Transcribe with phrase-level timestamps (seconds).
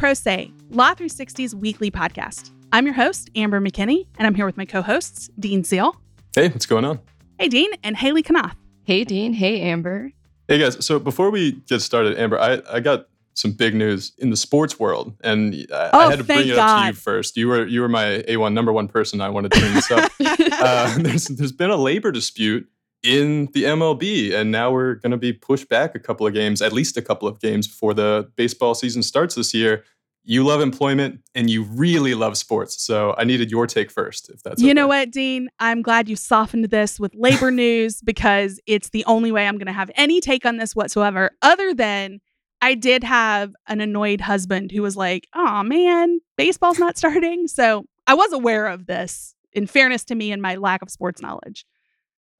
[0.00, 2.52] Pro Say, Law 360's weekly podcast.
[2.72, 5.94] I'm your host, Amber McKinney, and I'm here with my co hosts, Dean Seal.
[6.34, 7.00] Hey, what's going on?
[7.38, 8.54] Hey, Dean, and Hailey Konnath.
[8.84, 9.34] Hey, Dean.
[9.34, 10.12] Hey, Amber.
[10.48, 10.82] Hey, guys.
[10.86, 14.80] So before we get started, Amber, I, I got some big news in the sports
[14.80, 16.80] world, and I, Oh, I had to bring thank it up God.
[16.80, 17.36] to you first.
[17.36, 19.20] You were you were my A1 number one person.
[19.20, 20.10] I wanted to bring this up.
[20.20, 22.66] uh, there's there's been a labor dispute
[23.02, 26.60] in the MLB, and now we're going to be pushed back a couple of games,
[26.60, 29.84] at least a couple of games before the baseball season starts this year.
[30.22, 32.82] You love employment, and you really love sports.
[32.82, 34.74] So I needed your take first, if that's you okay.
[34.74, 35.48] know what, Dean?
[35.58, 39.66] I'm glad you softened this with labor news because it's the only way I'm going
[39.66, 42.20] to have any take on this whatsoever, other than
[42.60, 47.48] I did have an annoyed husband who was like, oh man, baseball's not starting.
[47.48, 51.22] So I was aware of this, in fairness to me and my lack of sports
[51.22, 51.64] knowledge.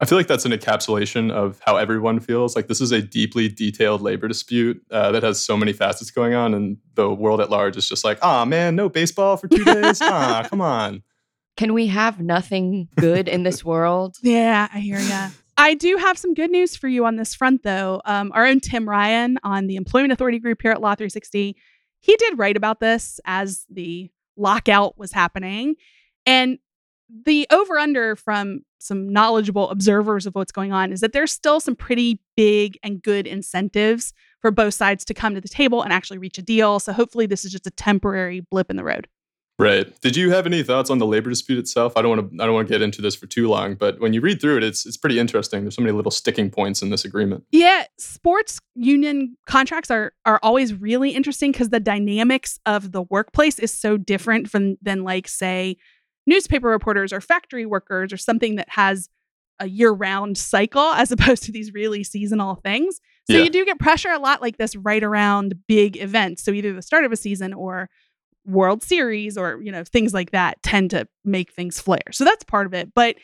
[0.01, 2.57] I feel like that's an encapsulation of how everyone feels.
[2.57, 6.35] Like this is a deeply detailed labor dispute uh, that has so many facets going
[6.35, 9.63] on, and the world at large is just like, ah, man, no baseball for two
[9.63, 10.01] days.
[10.03, 11.03] ah, come on.
[11.59, 14.17] Can we have nothing good in this world?
[14.23, 15.29] Yeah, I hear ya.
[15.59, 18.01] I do have some good news for you on this front, though.
[18.07, 21.55] Um, our own Tim Ryan on the Employment Authority Group here at Law 360,
[21.99, 25.75] he did write about this as the lockout was happening.
[26.25, 26.59] And
[27.27, 31.61] the over under from some knowledgeable observers of what's going on is that there's still
[31.61, 35.93] some pretty big and good incentives for both sides to come to the table and
[35.93, 36.81] actually reach a deal.
[36.81, 39.07] So hopefully, this is just a temporary blip in the road.
[39.61, 40.01] Right.
[40.01, 41.93] Did you have any thoughts on the labor dispute itself?
[41.95, 42.43] I don't want to.
[42.43, 44.57] I don't want to get into this for too long, but when you read through
[44.57, 45.61] it, it's it's pretty interesting.
[45.61, 47.45] There's so many little sticking points in this agreement.
[47.53, 53.59] Yeah, sports union contracts are are always really interesting because the dynamics of the workplace
[53.59, 55.77] is so different from than like say
[56.27, 59.09] newspaper reporters or factory workers or something that has
[59.59, 63.01] a year-round cycle as opposed to these really seasonal things.
[63.31, 63.45] So Yeah.
[63.45, 66.43] you do get pressure a lot like this right around big events.
[66.43, 67.89] So either the start of a season or
[68.47, 72.11] World Series or you know things like that tend to make things flare.
[72.11, 72.93] So that's part of it.
[72.95, 73.17] But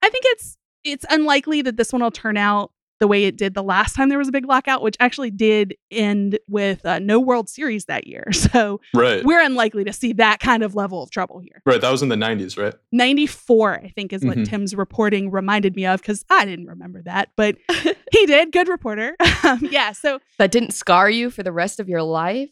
[0.00, 3.52] I think it's it's unlikely that this one will turn out the way it did
[3.54, 7.18] the last time there was a big lockout, which actually did end with uh, no
[7.18, 8.24] World Series that year.
[8.32, 9.24] So Right.
[9.24, 11.60] we're unlikely to see that kind of level of trouble here.
[11.66, 11.80] Right.
[11.80, 12.74] That was in the 90s, right?
[12.92, 14.48] 94, I think, is what Mhm.
[14.48, 17.56] Tim's reporting reminded me of because I didn't remember that, but
[18.12, 18.52] he did.
[18.52, 19.16] Good reporter.
[19.44, 19.90] Um, yeah.
[19.90, 22.48] So That didn't scar you for the rest of your life?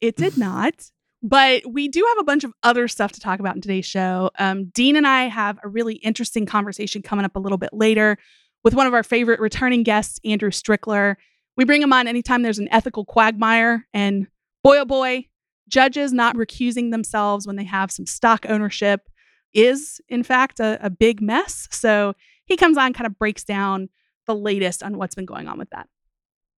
[0.00, 0.90] it did not.
[1.22, 4.30] But we do have a bunch of other stuff to talk about in today's show.
[4.38, 8.18] Um, Dean and I have a really interesting conversation coming up a little bit later
[8.64, 11.16] with one of our favorite returning guests, Andrew Strickler.
[11.56, 13.86] We bring him on anytime there's an ethical quagmire.
[13.94, 14.26] And
[14.64, 15.26] boy, oh boy,
[15.68, 19.08] judges not recusing themselves when they have some stock ownership
[19.54, 21.68] is, in fact, a, a big mess.
[21.70, 22.14] So
[22.46, 23.90] he comes on, kind of breaks down
[24.26, 25.88] the latest on what's been going on with that.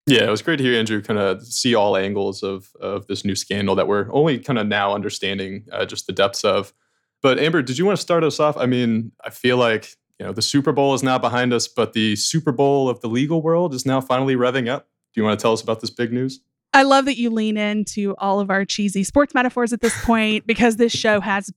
[0.06, 3.25] Yeah, it was great to hear Andrew kind of see all angles of of this
[3.25, 6.75] new scandal that we're only kind of now understanding uh, just the depths of.
[7.22, 8.56] But Amber, did you want to start us off?
[8.59, 11.94] I mean, I feel like you know the Super Bowl is now behind us, but
[11.94, 14.88] the Super Bowl of the legal world is now finally revving up.
[15.15, 16.41] Do you want to tell us about this big news?
[16.75, 20.47] I love that you lean into all of our cheesy sports metaphors at this point
[20.47, 21.50] because this show has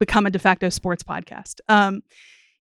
[0.00, 1.60] become a de facto sports podcast.
[1.68, 2.02] Um,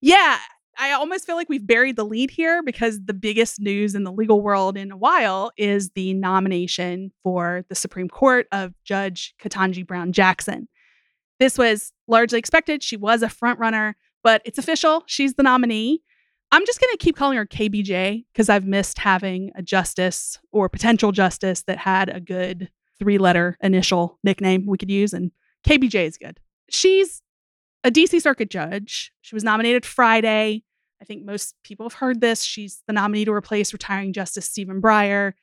[0.02, 0.38] yeah,
[0.78, 4.12] I almost feel like we've buried the lead here because the biggest news in the
[4.12, 9.86] legal world in a while is the nomination for the Supreme Court of Judge Ketanji
[9.86, 10.68] Brown Jackson.
[11.40, 12.82] This was largely expected.
[12.82, 15.04] She was a front runner, but it's official.
[15.06, 16.02] She's the nominee.
[16.52, 20.70] I'm just going to keep calling her KBJ because I've missed having a justice or
[20.70, 22.70] potential justice that had a good
[23.00, 25.14] three letter initial nickname we could use.
[25.14, 25.32] And
[25.68, 26.40] KBJ is good.
[26.70, 27.22] She's
[27.84, 29.12] a DC Circuit judge.
[29.22, 30.64] She was nominated Friday.
[31.02, 32.44] I think most people have heard this.
[32.44, 35.34] She's the nominee to replace retiring Justice Stephen Breyer.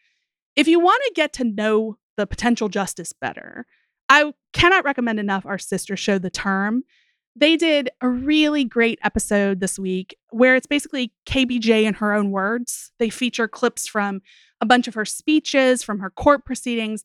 [0.56, 3.66] If you want to get to know the potential justice better,
[4.08, 6.82] I cannot recommend enough our sister show, The Term.
[7.36, 12.30] They did a really great episode this week where it's basically KBJ in her own
[12.30, 12.90] words.
[12.98, 14.20] They feature clips from
[14.60, 17.04] a bunch of her speeches, from her court proceedings,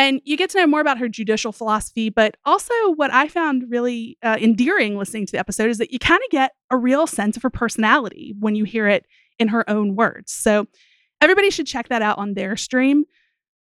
[0.00, 2.08] and you get to know more about her judicial philosophy.
[2.08, 5.98] But also, what I found really uh, endearing listening to the episode is that you
[5.98, 9.04] kind of get a real sense of her personality when you hear it
[9.38, 10.32] in her own words.
[10.32, 10.66] So,
[11.20, 13.04] everybody should check that out on their stream.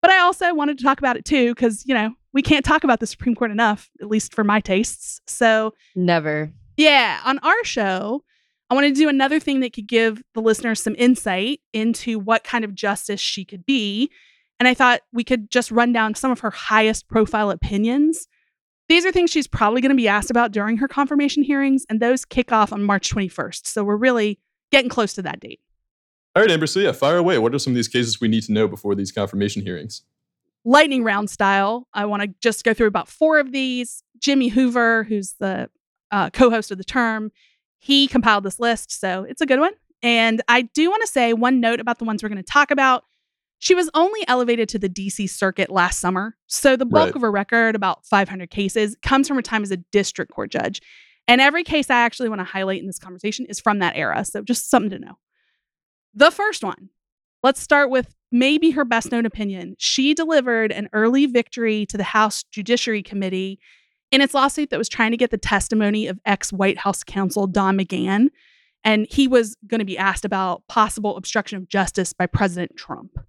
[0.01, 2.85] But I also wanted to talk about it too, because, you know, we can't talk
[2.85, 5.19] about the Supreme Court enough, at least for my tastes.
[5.27, 6.53] So, Never.
[6.77, 8.23] yeah, on our show,
[8.69, 12.45] I wanted to do another thing that could give the listeners some insight into what
[12.45, 14.09] kind of justice she could be.
[14.59, 18.27] And I thought we could just run down some of her highest profile opinions.
[18.89, 21.99] These are things she's probably going to be asked about during her confirmation hearings, and
[21.99, 23.67] those kick off on March 21st.
[23.67, 24.39] So we're really
[24.71, 25.59] getting close to that date.
[26.35, 26.67] All right, Amber.
[26.67, 27.37] So yeah, fire away.
[27.37, 30.03] What are some of these cases we need to know before these confirmation hearings?
[30.65, 34.03] lightning round style, I want to just go through about four of these.
[34.19, 35.69] Jimmy Hoover, who's the
[36.11, 37.31] uh, co host of the term,
[37.77, 38.91] he compiled this list.
[38.91, 39.73] So it's a good one.
[40.01, 42.71] And I do want to say one note about the ones we're going to talk
[42.71, 43.03] about.
[43.59, 46.35] She was only elevated to the DC circuit last summer.
[46.47, 47.15] So the bulk Right.
[47.15, 50.81] of her record, about 500 cases, comes from her time as a district court judge.
[51.27, 54.25] And every case I actually want to highlight in this conversation is from that era.
[54.25, 55.17] So just something to know.
[56.13, 56.89] The first one,
[57.43, 59.75] let's start with maybe her best known opinion.
[59.77, 63.59] She delivered an early victory to the House Judiciary Committee
[64.11, 67.45] in its lawsuit that was trying to get the testimony of ex White House counsel
[67.45, 68.29] Don McGahn.
[68.83, 73.19] And he was going to be asked about possible obstruction of justice by President Trump.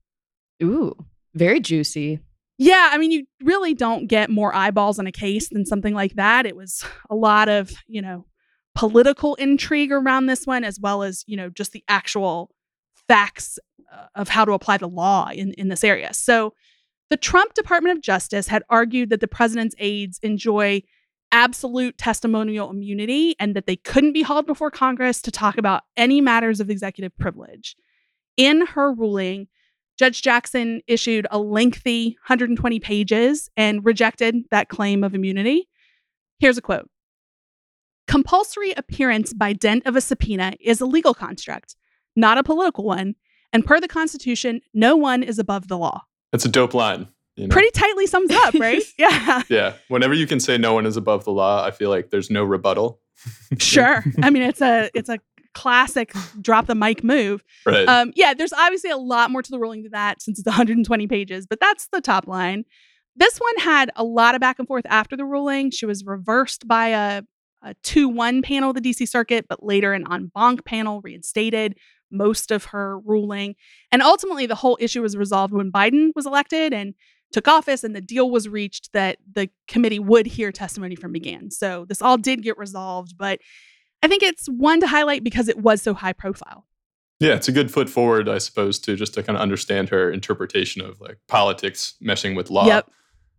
[0.62, 0.94] Ooh,
[1.34, 2.20] very juicy.
[2.58, 6.14] Yeah, I mean, you really don't get more eyeballs in a case than something like
[6.14, 6.44] that.
[6.44, 8.26] It was a lot of, you know,
[8.74, 12.50] political intrigue around this one, as well as, you know, just the actual
[13.08, 13.58] facts
[13.92, 16.12] uh, of how to apply the law in, in this area.
[16.12, 16.52] So
[17.08, 20.82] the Trump Department of Justice had argued that the president's aides enjoy
[21.32, 26.20] absolute testimonial immunity and that they couldn't be hauled before Congress to talk about any
[26.20, 27.74] matters of executive privilege.
[28.36, 29.48] In her ruling,
[30.00, 35.68] Judge Jackson issued a lengthy 120 pages and rejected that claim of immunity.
[36.38, 36.88] Here's a quote
[38.06, 41.76] Compulsory appearance by dint of a subpoena is a legal construct,
[42.16, 43.14] not a political one.
[43.52, 46.04] And per the Constitution, no one is above the law.
[46.32, 47.06] That's a dope line.
[47.36, 47.52] You know?
[47.52, 48.82] Pretty tightly sums up, right?
[48.98, 49.74] yeah, Yeah.
[49.88, 52.42] Whenever you can say no one is above the law, I feel like there's no
[52.42, 53.02] rebuttal.
[53.58, 54.02] sure.
[54.22, 55.18] I mean, it's a it's a
[55.54, 57.42] classic drop the mic move.
[57.66, 57.88] Right.
[57.88, 61.06] Um, yeah, there's obviously a lot more to the ruling than that since it's 120
[61.06, 62.64] pages, but that's the top line.
[63.16, 65.70] This one had a lot of back and forth after the ruling.
[65.70, 67.22] She was reversed by a,
[67.62, 71.76] a 2 1 panel of the DC Circuit, but later an en banc panel reinstated
[72.10, 73.54] most of her ruling.
[73.92, 76.94] And ultimately, the whole issue was resolved when Biden was elected and
[77.32, 81.52] took office, and the deal was reached that the committee would hear testimony from McGahn.
[81.52, 83.40] So this all did get resolved, but
[84.02, 86.66] I think it's one to highlight because it was so high profile.
[87.18, 90.10] Yeah, it's a good foot forward, I suppose, to just to kind of understand her
[90.10, 92.66] interpretation of like politics meshing with law.
[92.66, 92.90] Yep.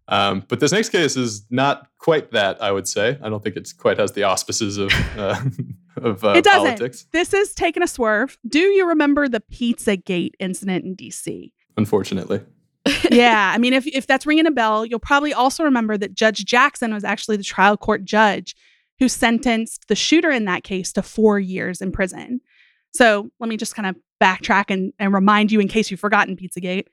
[0.08, 3.18] Um, but this next case is not quite that, I would say.
[3.24, 5.42] I don't think it quite has the auspices of uh,
[5.98, 6.64] of uh, It doesn't.
[6.64, 8.38] politics, This is taking a swerve.
[8.48, 11.52] Do you remember the Pizzagate incident in DC?
[11.78, 12.42] unfortunately.
[13.12, 16.44] yeah, I mean, if if that's ringing a bell, you'll probably also remember that Judge
[16.46, 18.56] Jackson was actually the trial court judge
[19.02, 22.40] who sentenced the shooter in that case to four years in prison.
[22.94, 26.38] So let me just kind of backtrack and, and remind you in case you've forgotten
[26.38, 26.86] Pizzagate.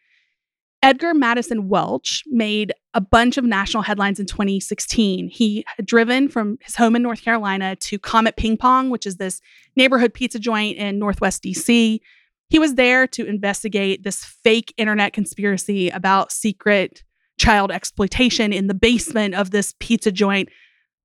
[0.82, 5.28] Edgar Madison Welch made a bunch of national headlines in 2016.
[5.28, 9.19] He had driven from his home in North Carolina to Comet Ping Pong, which is
[9.19, 9.43] this
[9.76, 12.00] neighborhood pizza joint in Northwest DC.
[12.49, 17.05] He was there to investigate this fake internet conspiracy about secret
[17.38, 20.49] child exploitation in the basement of this pizza joint,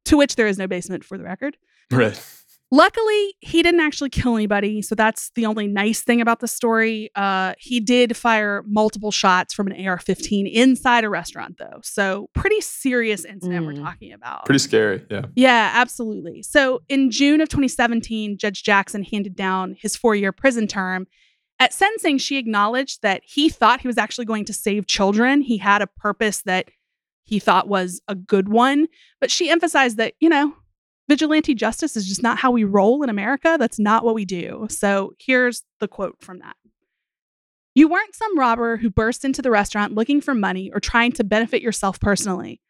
[0.05, 1.57] to which there is no basement for the record.
[1.91, 2.19] Right.
[2.71, 7.11] Luckily, he didn't actually kill anybody, so that's the only nice thing about the story.
[7.15, 12.59] Uh, he did fire multiple shots from an AR-15 inside a restaurant, though, so pretty
[12.61, 13.83] serious incident we're Mm.
[13.83, 14.45] talking about.
[14.45, 15.05] Pretty scary.
[15.11, 15.25] Yeah.
[15.35, 16.41] Yeah, absolutely.
[16.41, 21.05] So in June of 2017, Judge Jackson handed down his four year prison term.
[21.59, 25.41] At sentencing, she acknowledged that he thought he was actually going to save children.
[25.41, 26.69] He had a purpose that
[27.23, 28.87] he thought was a good one.
[29.19, 30.55] But she emphasized that, you know,
[31.09, 33.57] vigilante justice is just not how we roll in America.
[33.59, 34.67] That's not what we do.
[34.69, 36.55] So here's the quote from that.
[37.75, 41.23] You weren't some robber who burst into the restaurant looking for money or trying to
[41.23, 42.61] benefit yourself personally.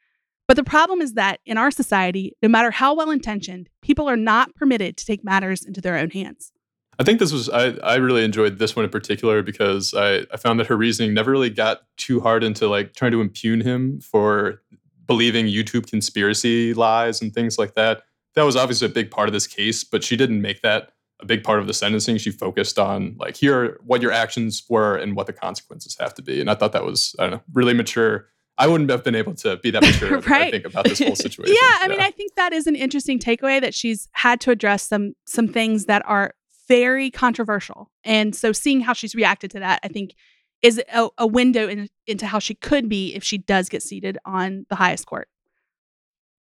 [0.48, 4.18] But the problem is that in our society, no matter how well intentioned, people are
[4.18, 6.52] not permitted to take matters into their own hands.
[7.00, 10.38] I think this was I, I really enjoyed this one in particular because I, I
[10.38, 14.00] found that her reasoning never really got too hard into like trying to impugn him
[14.00, 14.62] for
[15.08, 18.04] believing YouTube conspiracy lies and things like that.
[18.36, 21.26] That was obviously a big part of this case, but she didn't make that a
[21.26, 22.18] big part of the sentencing.
[22.18, 26.14] She focused on like here are what your actions were and what the consequences have
[26.16, 26.42] to be.
[26.42, 28.28] And I thought that was I don't know really mature.
[28.58, 30.18] I wouldn't have been able to be that mature.
[30.18, 30.52] I Right.
[30.52, 31.56] think about this whole situation.
[31.60, 34.88] Yeah, I mean, I think that is an interesting takeaway that she's had to address
[34.88, 36.34] some some things that are
[36.68, 37.92] very controversial.
[38.04, 40.16] And so seeing how she's reacted to that, I think
[40.62, 44.18] is a, a window in, into how she could be if she does get seated
[44.26, 45.28] on the highest court.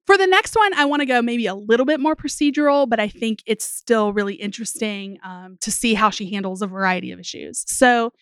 [0.06, 3.00] For the next one, I want to go maybe a little bit more procedural, but
[3.00, 7.20] I think it's still really interesting um, to see how she handles a variety of
[7.20, 7.64] issues.
[7.66, 8.12] So,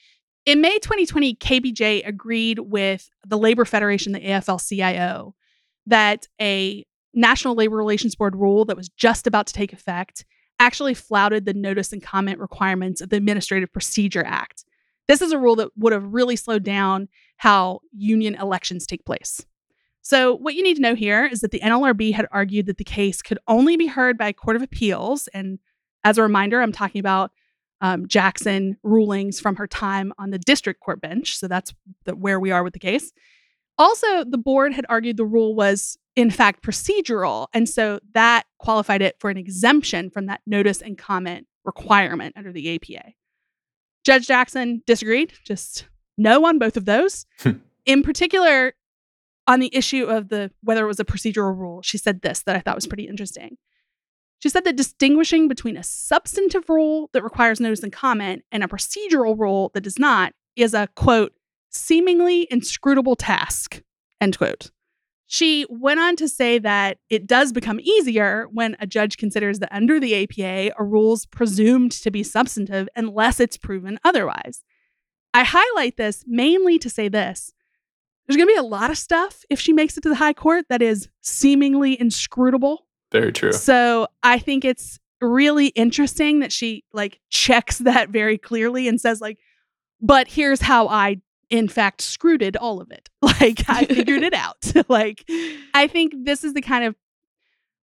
[0.47, 5.35] in May 2020, KBJ agreed with the Labor Federation, the AFL CIO,
[5.87, 10.25] that a National Labor Relations Board rule that was just about to take effect
[10.59, 14.65] actually flouted the notice and comment requirements of the Administrative Procedure Act.
[15.07, 19.45] This is a rule that would have really slowed down how union elections take place.
[20.03, 22.85] So, what you need to know here is that the NLRB had argued that the
[22.85, 25.29] case could only be heard by a court of appeals.
[25.29, 25.59] And
[26.05, 27.31] as a reminder, I'm talking about
[27.81, 31.37] um, Jackson rulings from her time on the district court bench.
[31.37, 31.75] So, that's
[32.05, 33.13] the, where we are with the case.
[33.77, 37.47] Also, the board had argued the rule was, in fact, procedural.
[37.55, 42.51] And so that qualified it for an exemption from that notice and comment requirement under
[42.51, 43.13] the APA.
[44.05, 47.25] Judge Jackson disagreed, just no on both of those.
[47.39, 47.59] Hmm.
[47.87, 48.75] in particular,
[49.47, 52.57] on the issue of the whether it was a procedural rule, she said this that
[52.57, 53.57] I thought was pretty interesting.
[54.41, 58.69] She said that distinguishing between a substantive rule that requires notice and comment and a
[58.69, 61.33] procedural rule that does not is a quote
[61.71, 63.83] seemingly inscrutable task,
[64.21, 64.73] end quote.
[65.31, 69.69] She went on to say that it does become easier when a judge considers that
[69.71, 74.65] under the APA, a rule's presumed to be substantive unless it's proven otherwise.
[75.35, 77.53] I highlight this mainly to say this.
[78.27, 80.33] There's going to be a lot of stuff if she makes it to the high
[80.33, 82.87] court that is seemingly inscrutable.
[83.13, 83.53] Very true.
[83.53, 89.21] So I think it's really interesting that she like checks that very clearly and says
[89.21, 89.39] like,
[90.01, 93.09] but here's how I in fact screwed all of it.
[93.41, 94.73] Like I figured it out.
[94.89, 95.25] like
[95.73, 96.97] I think this is the kind of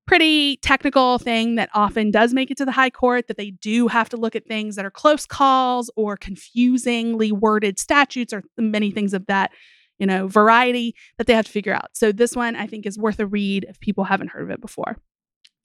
[0.06, 3.88] pretty technical thing that often does make it to the high court that they do
[3.88, 8.92] have to look at things that are close calls or confusingly worded statutes or many
[8.92, 9.52] things of that
[9.98, 13.00] you know variety that they have to figure out so this one i think is
[13.00, 14.98] worth a read if people haven't heard of it before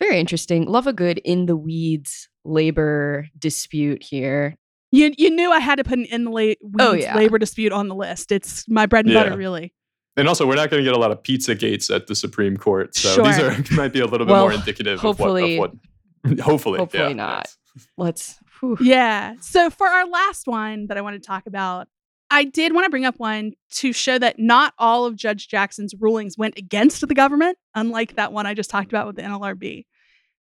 [0.00, 4.57] very interesting love a good in the weeds labor dispute here
[4.91, 7.17] you you knew I had to put an in the la- oh, yeah.
[7.17, 8.33] labor dispute on the list.
[8.33, 9.25] It's my bread and yeah.
[9.25, 9.73] butter, really.
[10.17, 12.57] And also, we're not going to get a lot of pizza gates at the Supreme
[12.57, 13.25] Court, so sure.
[13.25, 15.73] these are might be a little bit well, more indicative hopefully, of what.
[15.73, 17.49] Of what hopefully, hopefully yeah, not.
[17.97, 18.39] Let's.
[18.61, 18.77] Whew.
[18.81, 19.37] Yeah.
[19.41, 21.89] So for our last one that I want to talk about,
[22.31, 25.95] I did want to bring up one to show that not all of Judge Jackson's
[25.99, 29.87] rulings went against the government, unlike that one I just talked about with the NLRB.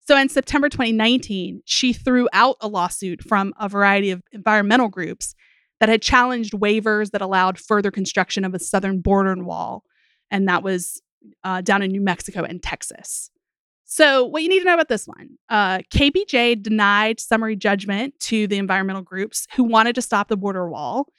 [0.10, 5.36] So in September 2019, she threw out a lawsuit from a variety of environmental groups
[5.80, 9.84] that had challenged waivers that allowed further construction of a southern border wall.
[10.32, 11.00] And that was
[11.44, 13.30] uh, down in New Mexico and Texas.
[13.86, 18.48] So, what you need to know about this one uh, KBJ denied summary judgment to
[18.48, 21.10] the environmental groups who wanted to stop the border wall.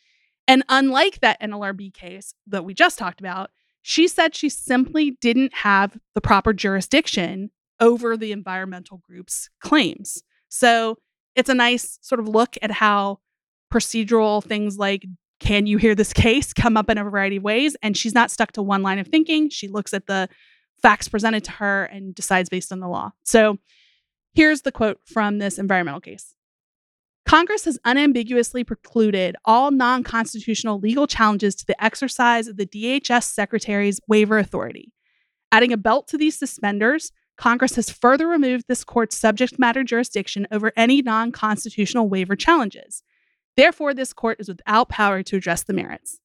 [0.49, 3.51] And unlike that NLRB case that we just talked about,
[3.83, 10.23] she said she simply didn't have the proper jurisdiction over the environmental group's claims.
[10.49, 10.99] So
[11.35, 13.19] it's a nice sort of look at how
[13.73, 15.07] procedural things like
[15.39, 18.31] can you hear this case come up in a variety of ways and she's not
[18.31, 20.29] stuck to one line of thinking she looks at the
[20.83, 23.59] facts presented to her and decides based on the law so
[24.35, 26.35] here's the quote from this environmental case
[27.27, 33.25] Congress has unambiguously precluded all non constitutional legal challenges to the exercise of the DHS
[33.25, 34.93] Secretary's waiver authority.
[35.53, 40.47] Adding a belt to these suspenders, Congress has further removed this court's subject matter jurisdiction
[40.51, 43.03] over any non constitutional waiver challenges.
[43.57, 46.21] Therefore, this court is without power to address the merits.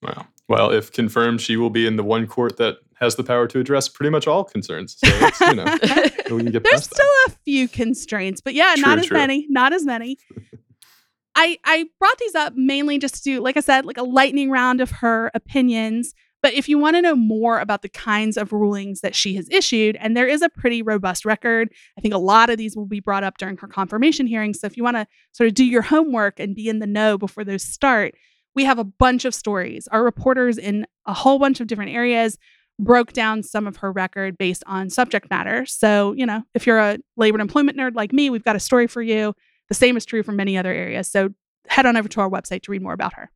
[0.00, 0.28] Wow.
[0.48, 3.58] Well, if confirmed, she will be in the one court that has the power to
[3.58, 4.96] address pretty much all concerns.
[4.96, 5.64] So it's, you know,
[6.36, 7.34] we can get There's still that.
[7.34, 9.16] a few constraints, but yeah, true, not as true.
[9.16, 9.48] many.
[9.50, 10.18] Not as many.
[11.34, 14.80] I I brought these up mainly just to like I said, like a lightning round
[14.80, 16.14] of her opinions.
[16.44, 19.48] But if you want to know more about the kinds of rulings that she has
[19.48, 22.84] issued, and there is a pretty robust record, I think a lot of these will
[22.84, 24.60] be brought up during her confirmation hearings.
[24.60, 27.16] So if you want to sort of do your homework and be in the know
[27.16, 28.14] before those start,
[28.54, 29.88] we have a bunch of stories.
[29.88, 32.36] Our reporters in a whole bunch of different areas
[32.78, 35.64] broke down some of her record based on subject matter.
[35.64, 38.60] So, you know, if you're a labor and employment nerd like me, we've got a
[38.60, 39.32] story for you.
[39.68, 41.10] The same is true for many other areas.
[41.10, 41.30] So
[41.68, 43.30] head on over to our website to read more about her.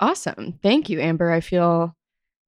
[0.00, 0.58] Awesome.
[0.64, 1.30] Thank you, Amber.
[1.30, 1.94] I feel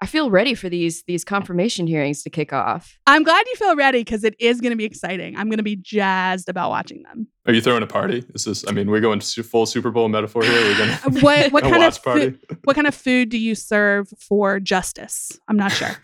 [0.01, 2.99] I feel ready for these these confirmation hearings to kick off.
[3.07, 5.37] I'm glad you feel ready because it is going to be exciting.
[5.37, 7.29] I'm going to be jazzed about watching them.
[7.47, 8.21] Are you throwing a party?
[8.21, 8.69] This is this?
[8.69, 10.53] I mean, we're going full Super Bowl metaphor here.
[10.53, 14.09] We're going to what what kind of food, what kind of food do you serve
[14.21, 15.39] for justice?
[15.49, 15.97] I'm not sure.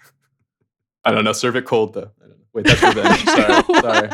[1.04, 1.32] I don't know.
[1.32, 2.12] Serve it cold though.
[2.54, 3.25] Wait, that's revenge.
[3.25, 4.11] sorry, sorry.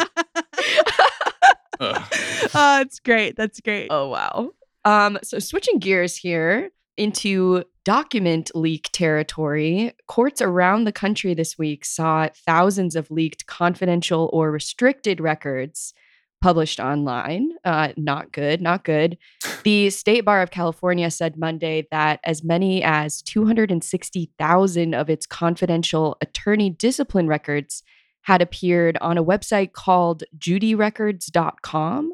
[2.55, 3.37] oh, it's great.
[3.37, 3.89] That's great.
[3.91, 4.51] Oh wow.
[4.85, 11.85] Um, so switching gears here into document leak territory, courts around the country this week
[11.85, 15.95] saw thousands of leaked confidential or restricted records
[16.41, 17.51] published online.
[17.65, 19.19] Uh, not good, not good.
[19.65, 26.17] The State Bar of California said Monday that as many as 260,000 of its confidential
[26.21, 27.83] attorney discipline records
[28.23, 32.13] had appeared on a website called judyrecords.com.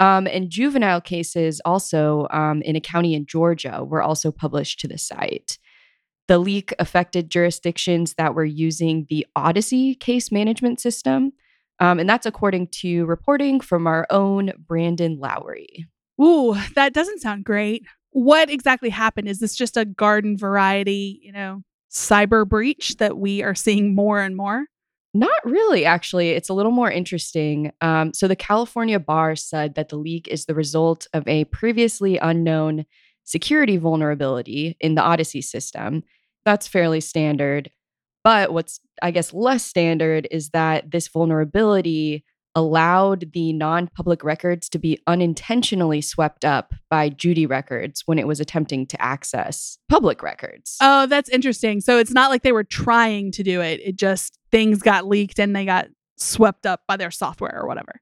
[0.00, 4.88] Um, and juvenile cases also um, in a county in Georgia were also published to
[4.88, 5.58] the site.
[6.26, 11.32] The leak affected jurisdictions that were using the Odyssey case management system.
[11.80, 15.86] Um, and that's according to reporting from our own Brandon Lowrey.
[16.20, 17.84] Ooh, that doesn't sound great.
[18.10, 19.28] What exactly happened?
[19.28, 24.20] Is this just a garden variety, you know, cyber breach that we are seeing more
[24.20, 24.64] and more?
[25.12, 26.30] Not really, actually.
[26.30, 27.72] It's a little more interesting.
[27.80, 32.18] Um, so, the California bar said that the leak is the result of a previously
[32.18, 32.86] unknown
[33.24, 36.04] security vulnerability in the Odyssey system.
[36.44, 37.70] That's fairly standard.
[38.22, 42.24] But what's, I guess, less standard is that this vulnerability
[42.54, 48.26] allowed the non public records to be unintentionally swept up by Judy Records when it
[48.26, 50.76] was attempting to access public records.
[50.80, 51.80] Oh, that's interesting.
[51.80, 55.38] So it's not like they were trying to do it, it just things got leaked
[55.38, 58.00] and they got swept up by their software or whatever.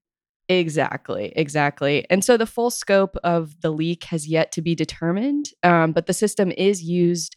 [0.48, 2.06] Exactly, exactly.
[2.08, 6.06] And so the full scope of the leak has yet to be determined, um, but
[6.06, 7.36] the system is used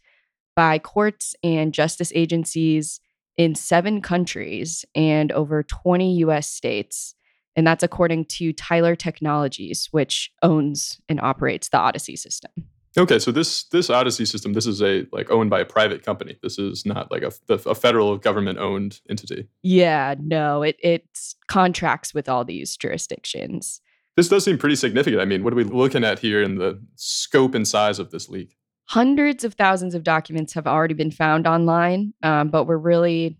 [0.55, 3.01] by courts and justice agencies
[3.37, 7.13] in seven countries and over 20 US states.
[7.55, 12.51] And that's according to Tyler Technologies, which owns and operates the Odyssey system.
[12.97, 16.37] Okay, so this this Odyssey system, this is a like owned by a private company.
[16.43, 19.47] This is not like a, a federal government owned entity.
[19.61, 21.05] Yeah, no, it it
[21.47, 23.81] contracts with all these jurisdictions.
[24.17, 25.21] This does seem pretty significant.
[25.21, 28.27] I mean, what are we looking at here in the scope and size of this
[28.27, 28.57] leak?
[28.91, 33.37] hundreds of thousands of documents have already been found online, um, but we're really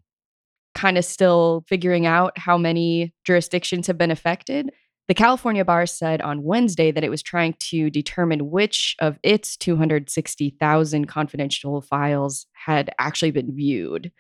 [0.76, 4.72] kind of still figuring out how many jurisdictions have been affected.
[5.12, 9.58] The California bar said on Wednesday that it was trying to determine which of its
[9.58, 14.14] 260,000 confidential files had actually been viewed.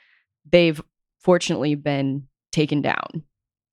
[0.51, 0.81] They've
[1.21, 3.23] fortunately been taken down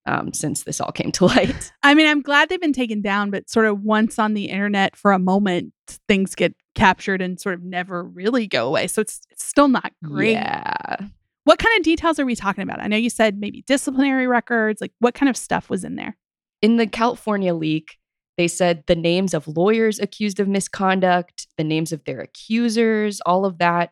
[0.07, 1.73] um, since this all came to light.
[1.83, 4.95] I mean, I'm glad they've been taken down, but sort of once on the internet
[4.95, 5.73] for a moment,
[6.07, 8.87] things get captured and sort of never really go away.
[8.87, 10.35] So it's, it's still not great.
[10.35, 10.99] Yeah.
[11.43, 12.81] What kind of details are we talking about?
[12.81, 14.81] I know you said maybe disciplinary records.
[14.81, 16.17] Like, what kind of stuff was in there?
[16.61, 17.99] In the California leak,
[18.37, 23.45] they said the names of lawyers accused of misconduct, the names of their accusers, all
[23.45, 23.91] of that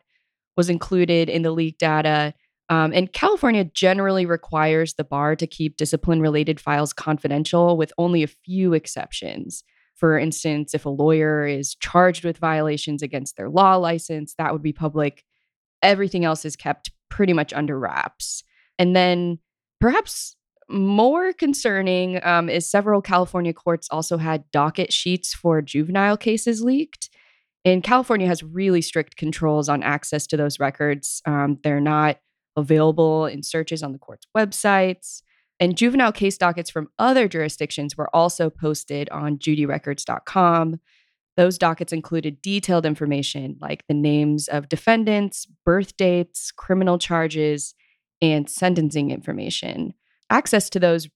[0.55, 2.33] was included in the leak data.
[2.69, 8.23] Um, and California generally requires the bar to keep discipline related files confidential, with only
[8.23, 9.63] a few exceptions.
[9.95, 14.63] For instance, if a lawyer is charged with violations against their law license, that would
[14.63, 15.23] be public.
[15.81, 18.43] Everything else is kept pretty much under wraps.
[18.79, 19.39] And then
[19.81, 20.36] perhaps
[20.69, 27.09] more concerning um, is several California courts also had docket sheets for juvenile cases leaked.
[27.63, 31.21] And California has really strict controls on access to those records.
[31.25, 32.17] Um, they're not
[32.55, 35.21] available in searches on the court's websites.
[35.59, 40.79] And juvenile case dockets from other jurisdictions were also posted on judyrecords.com.
[41.35, 47.75] Those dockets included detailed information like the names of defendants, birth dates, criminal charges,
[48.21, 49.93] and sentencing information.
[50.29, 51.07] Access to those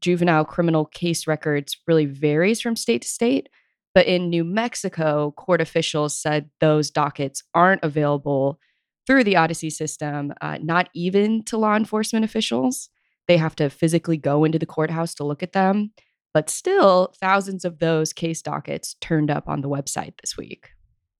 [0.00, 3.48] juvenile criminal case records really varies from state to state.
[3.94, 8.58] But in New Mexico, court officials said those dockets aren't available
[9.06, 12.88] through the Odyssey system, uh, not even to law enforcement officials.
[13.28, 15.92] They have to physically go into the courthouse to look at them.
[16.34, 20.70] But still, thousands of those case dockets turned up on the website this week.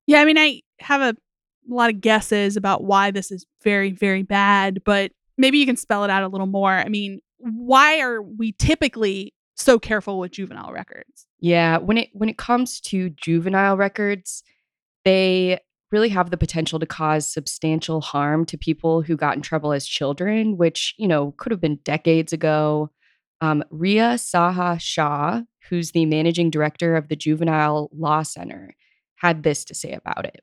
[0.07, 1.17] Yeah, I mean, I have a
[1.69, 6.05] lot of guesses about why this is very, very bad, but maybe you can spell
[6.05, 6.73] it out a little more.
[6.73, 11.27] I mean, why are we typically so careful with juvenile records?
[11.41, 14.43] Yeah, when it when it comes to juvenile records,
[15.05, 15.59] they
[15.91, 19.87] really have the potential to cause substantial harm to people who got in trouble as
[19.87, 22.91] children, which, you know, could have been decades ago.
[23.43, 28.75] Um, Riya Saha Shah, who's the managing director of the Juvenile Law Center,
[29.17, 30.43] had this to say about it.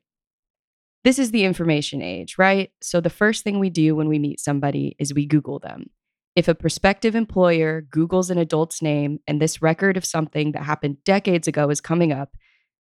[1.02, 2.70] This is the information age, right?
[2.82, 5.90] So the first thing we do when we meet somebody is we Google them.
[6.36, 11.02] If a prospective employer Googles an adult's name and this record of something that happened
[11.04, 12.36] decades ago is coming up,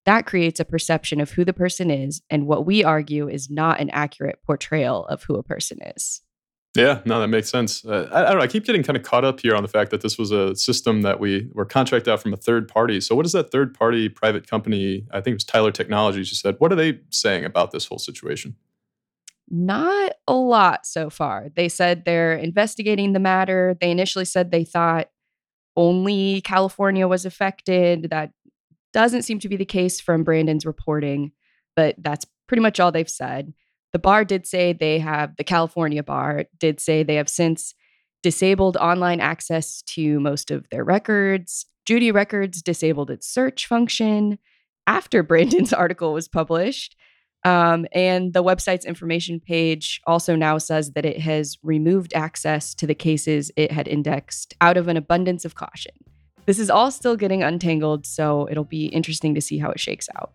[0.04, 3.80] that creates a perception of who the person is and what we argue is not
[3.80, 6.22] an accurate portrayal of who a person is.
[6.76, 7.84] Yeah, no, that makes sense.
[7.84, 8.44] Uh, I, I, don't know.
[8.44, 10.54] I keep getting kind of caught up here on the fact that this was a
[10.54, 13.00] system that we were contracted out from a third party.
[13.00, 15.06] So, what is that third party private company?
[15.10, 16.30] I think it was Tyler Technologies.
[16.30, 18.54] You said, what are they saying about this whole situation?
[19.50, 21.48] Not a lot so far.
[21.56, 23.76] They said they're investigating the matter.
[23.80, 25.08] They initially said they thought
[25.78, 28.32] only California was affected, that
[28.92, 31.30] doesn't seem to be the case from Brandon's reporting,
[31.76, 33.54] but that's pretty much all they've said.
[33.92, 37.74] The bar did say they have, the California bar did say they have since
[38.22, 41.66] disabled online access to most of their records.
[41.86, 44.38] Judy Records disabled its search function
[44.86, 46.96] after Brandon's article was published.
[47.44, 52.86] Um, and the website's information page also now says that it has removed access to
[52.86, 55.92] the cases it had indexed out of an abundance of caution.
[56.46, 60.08] This is all still getting untangled, so it'll be interesting to see how it shakes
[60.16, 60.32] out.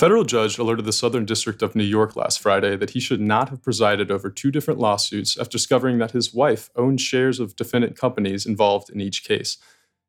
[0.00, 3.50] Federal judge alerted the Southern District of New York last Friday that he should not
[3.50, 7.98] have presided over two different lawsuits after discovering that his wife owned shares of defendant
[7.98, 9.58] companies involved in each case.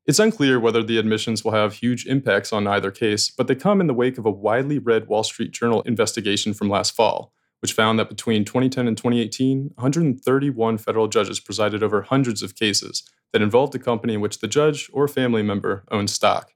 [0.06, 3.82] It's unclear whether the admissions will have huge impacts on either case, but they come
[3.82, 7.74] in the wake of a widely read Wall Street Journal investigation from last fall, which
[7.74, 13.42] found that between 2010 and 2018, 131 federal judges presided over hundreds of cases that
[13.42, 16.54] involved a company in which the judge or family member owned stock.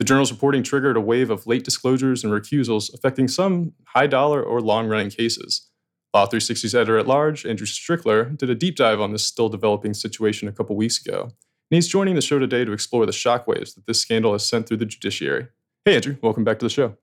[0.00, 4.42] The journal's reporting triggered a wave of late disclosures and recusals affecting some high dollar
[4.42, 5.70] or long running cases.
[6.12, 9.94] Law 360's editor at large, Andrew Strickler, did a deep dive on this still developing
[9.94, 11.22] situation a couple weeks ago.
[11.22, 14.68] And he's joining the show today to explore the shockwaves that this scandal has sent
[14.68, 15.48] through the judiciary.
[15.84, 16.96] Hey, Andrew, welcome back to the show.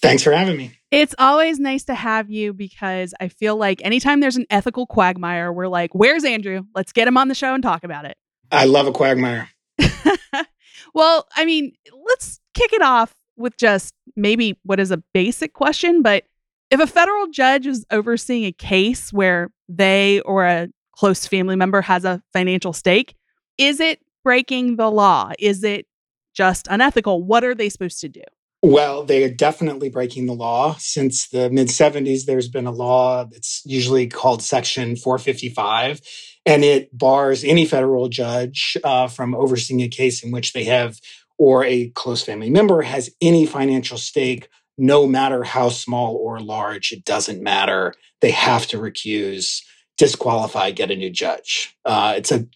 [0.00, 0.72] Thanks for having me.
[0.90, 5.52] It's always nice to have you because I feel like anytime there's an ethical quagmire,
[5.52, 6.64] we're like, where's Andrew?
[6.74, 8.16] Let's get him on the show and talk about it.
[8.52, 9.48] I love a quagmire.
[10.96, 11.74] well, I mean,
[12.08, 16.24] let's kick it off with just maybe what is a basic question, but
[16.70, 21.82] if a federal judge is overseeing a case where they or a close family member
[21.82, 23.14] has a financial stake,
[23.58, 25.32] is it breaking the law?
[25.38, 25.86] Is it
[26.34, 27.22] just unethical?
[27.22, 28.22] What are they supposed to do?
[28.62, 30.76] Well, they are definitely breaking the law.
[30.78, 36.00] Since the mid 70s, there's been a law that's usually called Section 455,
[36.46, 40.98] and it bars any federal judge uh, from overseeing a case in which they have
[41.38, 46.92] or a close family member has any financial stake, no matter how small or large,
[46.92, 47.92] it doesn't matter.
[48.20, 49.62] They have to recuse,
[49.98, 51.76] disqualify, get a new judge.
[51.84, 52.46] Uh, it's a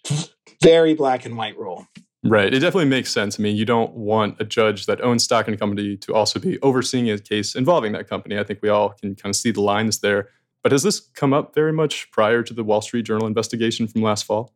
[0.62, 1.86] very black and white rule.
[2.22, 2.52] Right.
[2.52, 3.40] It definitely makes sense.
[3.40, 6.38] I mean, you don't want a judge that owns stock in a company to also
[6.38, 8.38] be overseeing a case involving that company.
[8.38, 10.28] I think we all can kind of see the lines there.
[10.62, 14.02] But has this come up very much prior to the Wall Street Journal investigation from
[14.02, 14.52] last fall?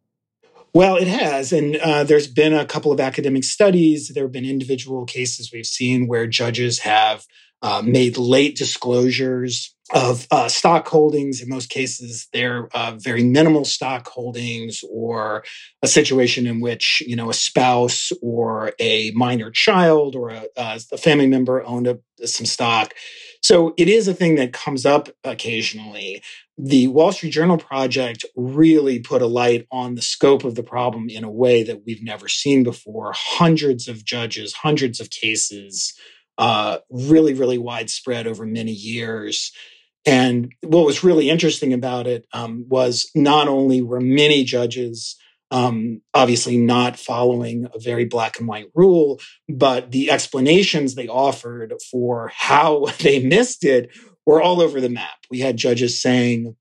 [0.75, 1.53] Well, it has.
[1.53, 4.09] And uh, there's been a couple of academic studies.
[4.09, 7.27] There have been individual cases we've seen where judges have
[7.65, 11.41] uh, made late disclosures of uh, stock holdings.
[11.41, 15.45] In most cases, they're uh, very minimal stock holdings, or
[15.83, 20.79] a situation in which you know a spouse or a minor child or a, uh,
[20.93, 22.93] a family member owned a, some stock.
[23.43, 26.23] So it is a thing that comes up occasionally.
[26.59, 31.09] The Wall Street Journal project really put a light on the scope of the problem
[31.09, 33.13] in a way that we've never seen before.
[33.15, 35.95] Hundreds of judges, hundreds of cases
[36.39, 39.53] uh, really, really widespread over many years.
[40.07, 45.17] And what was really interesting about it um, was not only were many judges
[45.55, 51.75] um, obviously not following a very black and white rule, but the explanations they offered
[51.93, 53.91] for how they missed it
[54.27, 55.19] were all over the map.
[55.31, 56.57] We had judges saying,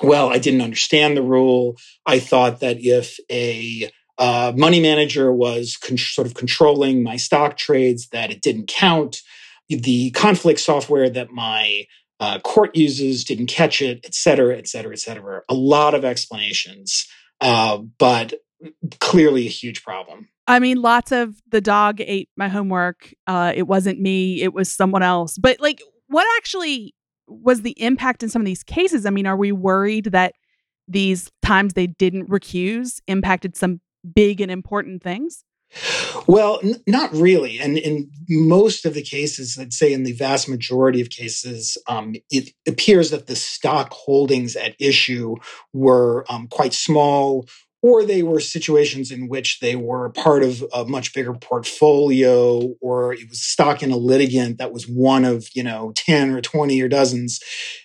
[0.00, 1.76] well, I didn't understand the rule.
[2.06, 7.56] I thought that if a uh, money manager was con- sort of controlling my stock
[7.56, 9.22] trades, that it didn't count.
[9.68, 11.86] The conflict software that my
[12.20, 15.42] uh, court uses didn't catch it, et cetera, et cetera, et cetera.
[15.48, 17.06] A lot of explanations,
[17.40, 18.34] uh, but
[18.98, 20.28] clearly a huge problem.
[20.46, 23.14] I mean, lots of the dog ate my homework.
[23.26, 25.36] Uh, it wasn't me, it was someone else.
[25.38, 26.94] But like, what actually
[27.26, 29.04] was the impact in some of these cases?
[29.04, 30.32] I mean, are we worried that
[30.88, 33.80] these times they didn't recuse impacted some
[34.14, 35.44] big and important things?
[36.26, 37.58] Well, n- not really.
[37.58, 42.14] And in most of the cases, I'd say in the vast majority of cases, um,
[42.30, 45.36] it appears that the stock holdings at issue
[45.72, 47.46] were um, quite small
[47.80, 53.12] or they were situations in which they were part of a much bigger portfolio or
[53.12, 56.80] it was stock in a litigant that was one of you know 10 or 20
[56.82, 57.40] or dozens.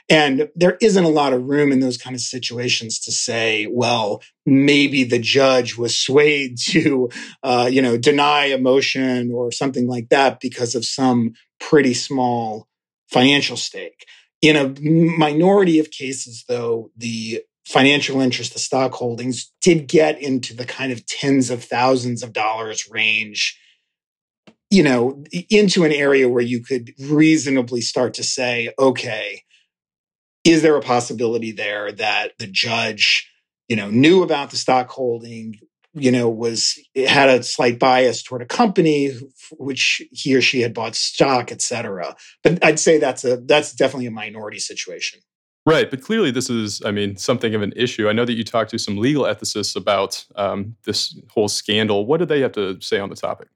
[0.09, 4.21] And there isn't a lot of room in those kind of situations to say well
[4.45, 7.09] maybe the judge was swayed to
[7.43, 12.67] uh, you know deny a motion or something like that because of some pretty small
[13.09, 14.05] financial stake.
[14.41, 14.73] In a
[15.17, 20.91] minority of cases though the financial interest, the stock holdings did get into the kind
[20.91, 23.59] of tens of thousands of dollars range,
[24.69, 29.43] you know, into an area where you could reasonably start to say, okay,
[30.43, 33.29] is there a possibility there that the judge,
[33.69, 35.57] you know, knew about the stock holding,
[35.93, 39.11] you know, was had a slight bias toward a company
[39.57, 42.15] which he or she had bought stock, et cetera.
[42.43, 45.21] But I'd say that's a that's definitely a minority situation.
[45.65, 48.09] Right, but clearly this is, I mean, something of an issue.
[48.09, 52.05] I know that you talked to some legal ethicists about um, this whole scandal.
[52.05, 53.47] What did they have to say on the topic?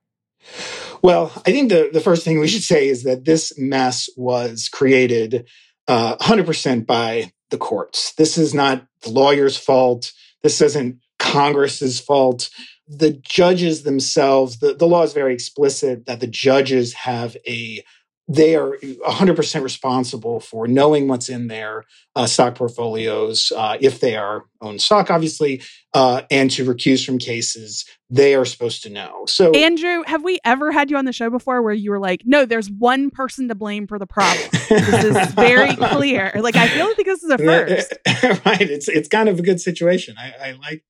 [1.01, 4.69] Well, I think the, the first thing we should say is that this mess was
[4.69, 5.47] created
[5.89, 8.13] uh, 100% by the courts.
[8.13, 10.13] This is not the lawyer's fault.
[10.43, 12.49] This isn't Congress's fault.
[12.87, 17.83] The judges themselves, the, the law is very explicit that the judges have a
[18.27, 21.85] they are 100% responsible for knowing what's in their
[22.15, 25.61] uh, stock portfolios uh, if they are own stock obviously
[25.93, 29.25] uh, and to recuse from cases they are supposed to know.
[29.27, 32.23] So andrew have we ever had you on the show before where you were like
[32.25, 34.47] no there's one person to blame for the problem.
[34.69, 36.31] This is very clear.
[36.35, 37.93] Like i feel like this is a first.
[38.45, 40.15] right it's it's kind of a good situation.
[40.17, 40.83] I, I like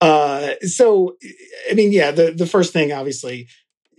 [0.00, 1.16] uh, so
[1.70, 3.48] i mean yeah the, the first thing obviously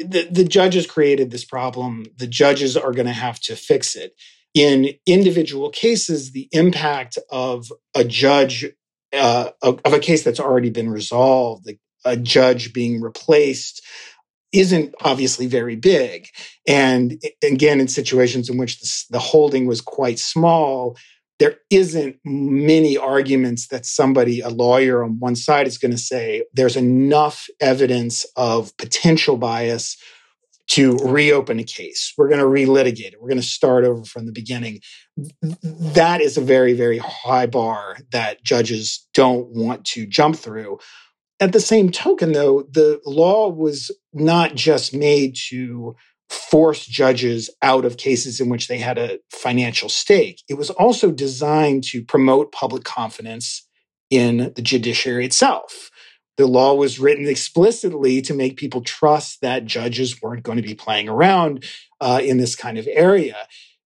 [0.04, 2.06] the, the judges created this problem.
[2.18, 4.13] The judges are going to have to fix it.
[4.54, 8.66] In individual cases, the impact of a judge,
[9.12, 11.68] uh, of, a case that's already been resolved,
[12.06, 13.84] a judge being replaced,
[14.52, 16.28] isn't obviously very big.
[16.68, 20.96] And again, in situations in which the, the holding was quite small,
[21.44, 26.46] there isn't many arguments that somebody, a lawyer on one side, is going to say
[26.54, 29.98] there's enough evidence of potential bias
[30.70, 32.14] to reopen a case.
[32.18, 33.16] We're going to relitigate it.
[33.20, 34.80] We're going to start over from the beginning.
[35.62, 40.80] That is a very, very high bar that judges don't want to jump through.
[41.42, 45.98] At the same token, though, the law was not just made to
[46.34, 50.41] force judges out of cases in which they had a financial stake.
[50.50, 53.67] It was also designed to promote public confidence
[54.10, 55.89] in the judiciary itself.
[56.38, 60.74] The law was written explicitly to make people trust that judges weren't going to be
[60.74, 61.63] playing around
[62.02, 63.38] uh, in this kind of area.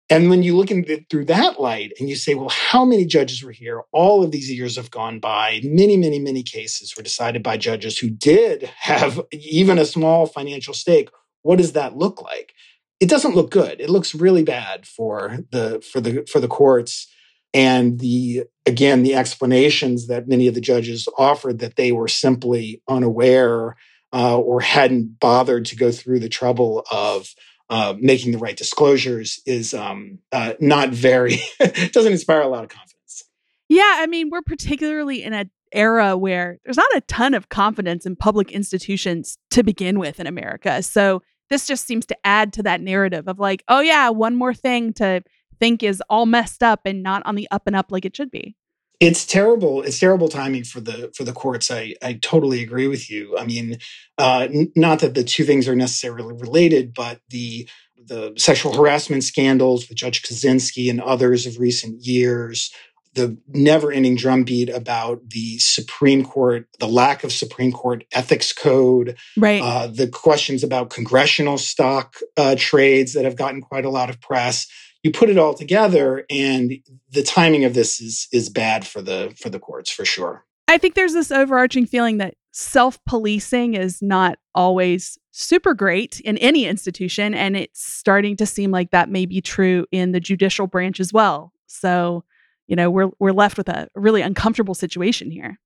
[0.09, 3.03] And when you look at it through that light and you say, well, how many
[3.05, 3.83] judges were here?
[3.91, 5.59] All of these years have gone by.
[5.63, 10.73] Many, many, many cases were decided by judges who did have even a small financial
[10.73, 11.09] stake
[11.41, 12.53] what does that look like?
[12.99, 13.79] It doesn't look good.
[13.79, 17.07] It looks really bad for the for the for the courts
[17.53, 22.81] and the again the explanations that many of the judges offered that they were simply
[22.87, 23.75] unaware
[24.13, 27.33] uh, or hadn't bothered to go through the trouble of
[27.69, 31.39] uh, making the right disclosures is um, uh, not very
[31.91, 33.25] doesn't inspire a lot of confidence.
[33.69, 38.05] Yeah, I mean, we're particularly in a era where there's not a ton of confidence
[38.05, 40.81] in public institutions to begin with in America.
[40.83, 44.53] So this just seems to add to that narrative of like, oh yeah, one more
[44.53, 45.23] thing to
[45.59, 48.31] think is all messed up and not on the up and up like it should
[48.31, 48.55] be.
[48.99, 49.83] It's terrible.
[49.83, 51.69] It's terrible timing for the for the courts.
[51.69, 53.37] I I totally agree with you.
[53.37, 53.77] I mean,
[54.17, 57.69] uh, n- not that the two things are necessarily related, but the
[58.07, 62.71] the sexual harassment scandals with Judge Kozinski and others of recent years,
[63.17, 69.17] the never ending drumbeat about the Supreme Court, the lack of Supreme Court ethics code,
[69.35, 69.61] right?
[69.61, 74.21] Uh, the questions about congressional stock uh, trades that have gotten quite a lot of
[74.21, 74.67] press.
[75.03, 76.73] You put it all together, and
[77.09, 80.45] the timing of this is is bad for the for the courts for sure.
[80.67, 86.37] I think there's this overarching feeling that self policing is not always super great in
[86.37, 90.67] any institution, and it's starting to seem like that may be true in the judicial
[90.67, 91.51] branch as well.
[91.67, 92.23] So
[92.67, 95.59] you know we're we're left with a really uncomfortable situation here.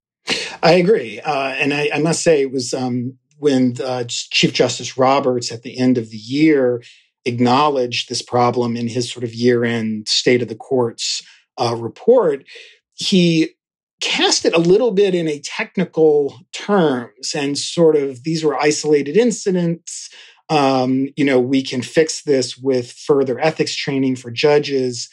[0.64, 4.98] I agree, uh, and I, I, must say it was um, when uh, Chief Justice
[4.98, 6.84] Roberts at the end of the year
[7.26, 11.24] acknowledged this problem in his sort of year-end State of the Courts
[11.60, 12.46] uh, report.
[12.94, 13.56] He
[14.00, 19.16] cast it a little bit in a technical terms and sort of these were isolated
[19.16, 20.10] incidents.
[20.50, 25.08] Um, you know, we can fix this with further ethics training for judges.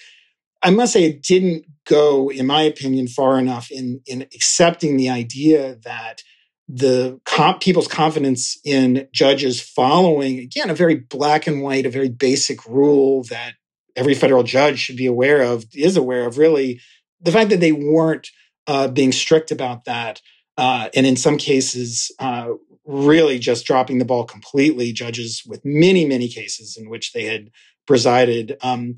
[0.63, 5.09] I must say it didn't go, in my opinion, far enough in, in accepting the
[5.09, 6.23] idea that
[6.69, 12.11] the comp, people's confidence in judges following, again, a very black and white, a very
[12.11, 13.55] basic rule that
[13.97, 16.81] every federal judge should be aware of, is aware of, really,
[17.23, 18.29] the fact that they weren't
[18.67, 20.21] uh, being strict about that.
[20.59, 22.49] Uh, and in some cases, uh,
[22.85, 24.93] really just dropping the ball completely.
[24.93, 27.51] Judges with many, many cases in which they had
[27.87, 28.57] presided.
[28.63, 28.95] Um,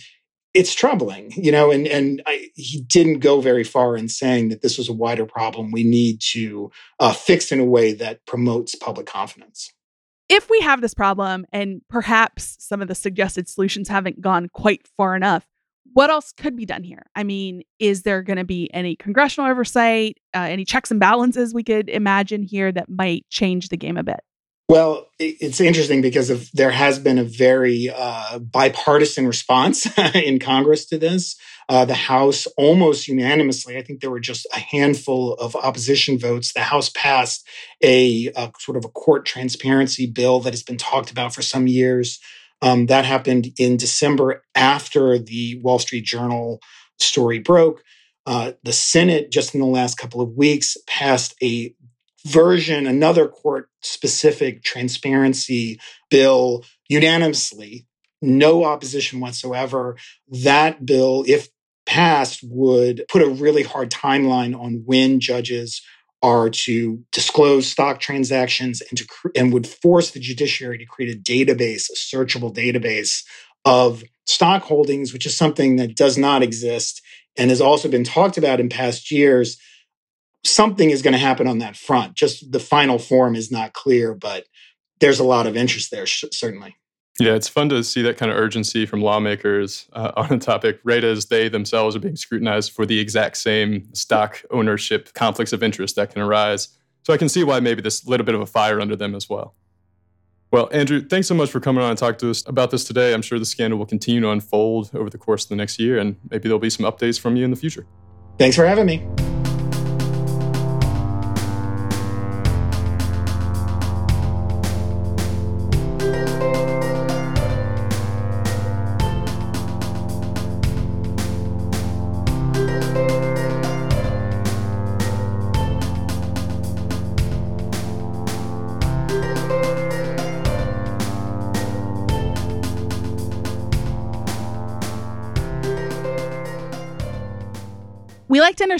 [0.53, 4.63] it's troubling, you know, and and I, he didn't go very far in saying that
[4.63, 8.75] this was a wider problem we need to uh, fix in a way that promotes
[8.75, 9.73] public confidence.
[10.29, 14.87] If we have this problem, and perhaps some of the suggested solutions haven't gone quite
[14.97, 15.45] far enough,
[15.93, 17.03] what else could be done here?
[17.17, 21.53] I mean, is there going to be any congressional oversight, uh, any checks and balances
[21.53, 24.21] we could imagine here that might change the game a bit?
[24.71, 30.87] Well, it's interesting because of, there has been a very uh, bipartisan response in Congress
[30.87, 31.35] to this.
[31.69, 36.53] Uh, the House almost unanimously, I think there were just a handful of opposition votes.
[36.53, 37.45] The House passed
[37.83, 41.67] a, a sort of a court transparency bill that has been talked about for some
[41.67, 42.21] years.
[42.63, 46.61] Um, that happened in December after the Wall Street Journal
[47.01, 47.83] story broke.
[48.25, 51.75] Uh, the Senate, just in the last couple of weeks, passed a
[52.27, 55.81] version, another court specific transparency
[56.11, 57.87] bill unanimously,
[58.23, 59.97] no opposition whatsoever.
[60.29, 61.49] That bill, if
[61.87, 65.83] passed, would put a really hard timeline on when judges
[66.23, 71.19] are to disclose stock transactions and to and would force the judiciary to create a
[71.19, 73.25] database, a searchable database
[73.65, 77.01] of stock holdings, which is something that does not exist
[77.37, 79.59] and has also been talked about in past years
[80.45, 82.15] something is going to happen on that front.
[82.15, 84.45] Just the final form is not clear, but
[85.01, 86.77] there's a lot of interest there, certainly.
[87.19, 90.81] Yeah, it's fun to see that kind of urgency from lawmakers uh, on a topic
[90.85, 95.63] right as they themselves are being scrutinized for the exact same stock ownership conflicts of
[95.63, 96.69] interest that can arise.
[97.03, 99.29] So I can see why maybe this little bit of a fire under them as
[99.29, 99.55] well.
[100.53, 103.15] Well, Andrew, thanks so much for coming on and talking to us about this today.
[103.15, 105.99] I'm sure the scandal will continue to unfold over the course of the next year,
[105.99, 107.87] and maybe there'll be some updates from you in the future.
[108.37, 109.30] Thanks for having me.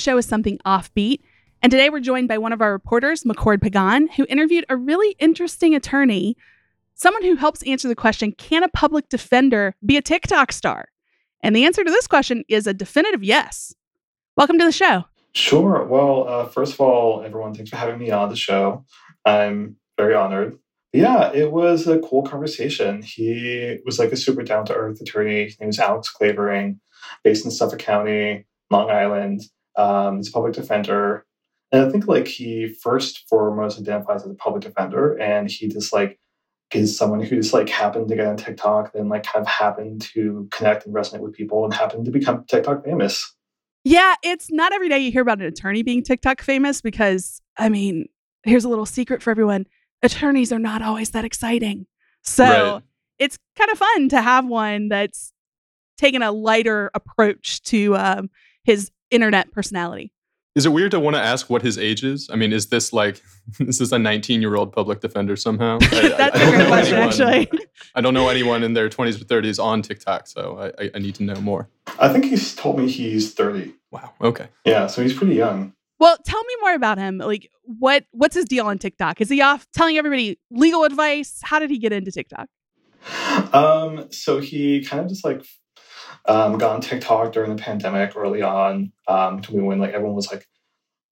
[0.01, 1.21] Show is something offbeat.
[1.63, 5.15] And today we're joined by one of our reporters, McCord Pagan, who interviewed a really
[5.19, 6.37] interesting attorney,
[6.95, 10.87] someone who helps answer the question Can a public defender be a TikTok star?
[11.43, 13.75] And the answer to this question is a definitive yes.
[14.37, 15.05] Welcome to the show.
[15.33, 15.85] Sure.
[15.85, 18.85] Well, uh, first of all, everyone, thanks for having me on the show.
[19.25, 20.59] I'm very honored.
[20.93, 23.03] Yeah, it was a cool conversation.
[23.03, 25.45] He was like a super down to earth attorney.
[25.45, 26.81] His name is Alex Clavering,
[27.23, 28.47] based in Suffolk County.
[28.71, 29.43] Long Island.
[29.81, 31.25] Um, he's a public defender.
[31.73, 35.93] And I think like he first foremost identifies as a public defender and he just
[35.93, 36.19] like
[36.73, 40.03] is someone who just like happened to get on TikTok, then like kind of happened
[40.03, 43.35] to connect and resonate with people and happened to become TikTok famous.
[43.83, 47.69] Yeah, it's not every day you hear about an attorney being TikTok famous because I
[47.69, 48.07] mean,
[48.43, 49.67] here's a little secret for everyone.
[50.03, 51.87] Attorneys are not always that exciting.
[52.23, 52.83] So right.
[53.19, 55.33] it's kind of fun to have one that's
[55.99, 58.31] taken a lighter approach to um,
[58.65, 60.13] his internet personality.
[60.57, 62.29] Is it weird to want to ask what his age is?
[62.33, 63.23] I mean, is this like
[63.61, 65.79] is this a 19 year old public defender somehow?
[65.83, 67.67] I, That's I, I a great question, anyone, actually.
[67.95, 71.15] I don't know anyone in their 20s or 30s on TikTok, so I, I need
[71.17, 71.69] to know more.
[71.99, 73.75] I think he's told me he's 30.
[73.91, 74.13] Wow.
[74.21, 74.49] Okay.
[74.65, 75.73] Yeah, so he's pretty young.
[75.99, 77.19] Well, tell me more about him.
[77.19, 79.21] Like, what what's his deal on TikTok?
[79.21, 81.41] Is he off telling everybody legal advice?
[81.43, 82.49] How did he get into TikTok?
[83.53, 85.45] Um, so he kind of just like
[86.27, 90.47] um, got on TikTok during the pandemic early on, um, when like everyone was like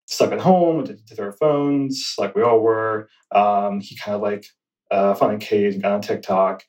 [0.05, 3.09] stuck at home to, to their phones, like we all were.
[3.33, 4.45] Um, he kind of like
[4.91, 6.63] uh, found a cage and got on TikTok.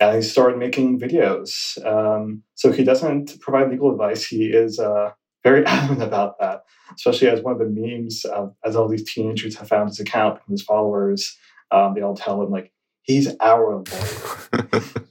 [0.00, 1.84] And he started making videos.
[1.86, 4.26] Um, so he doesn't provide legal advice.
[4.26, 5.10] He is uh,
[5.44, 6.64] very adamant about that,
[6.96, 8.26] especially as one of the memes,
[8.64, 11.36] as all these teenagers have found his account from his followers.
[11.70, 12.72] Um, they all tell him like,
[13.02, 14.82] he's our lawyer.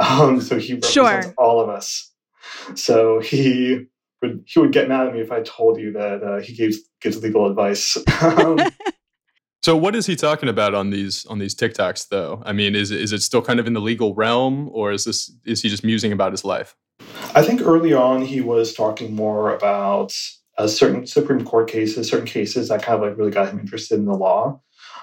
[0.00, 1.34] um, so he represents sure.
[1.38, 2.12] all of us.
[2.74, 3.86] So he
[4.22, 6.78] would he would get mad at me if I told you that uh, he gives
[7.00, 7.96] gives legal advice.
[8.22, 8.58] Um,
[9.62, 12.42] so what is he talking about on these on these TikToks though?
[12.44, 15.32] I mean, is is it still kind of in the legal realm, or is this
[15.44, 16.76] is he just musing about his life?
[17.34, 20.12] I think early on he was talking more about
[20.58, 23.98] uh, certain Supreme Court cases, certain cases that kind of like really got him interested
[23.98, 24.60] in the law.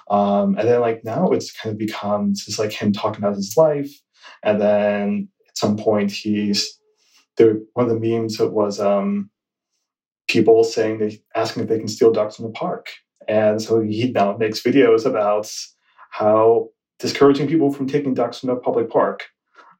[0.10, 3.58] Um, and then like now it's kind of become just like him talking about his
[3.58, 3.92] life.
[4.44, 6.80] And then at some point he's
[7.38, 9.30] there one of the memes was um,
[10.28, 12.88] people saying they asking if they can steal ducks in the park.
[13.28, 15.52] And so he now makes videos about
[16.12, 16.70] how
[17.00, 19.26] discouraging people from taking ducks in a public park.